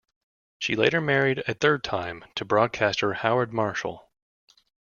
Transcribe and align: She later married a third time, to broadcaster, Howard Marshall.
She 0.57 0.75
later 0.75 0.99
married 0.99 1.43
a 1.47 1.53
third 1.53 1.83
time, 1.83 2.25
to 2.33 2.43
broadcaster, 2.43 3.13
Howard 3.13 3.53
Marshall. 3.53 4.09